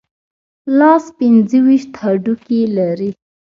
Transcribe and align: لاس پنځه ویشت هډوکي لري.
لاس 0.79 1.03
پنځه 1.17 1.57
ویشت 1.67 1.91
هډوکي 2.01 2.59
لري. 2.77 3.09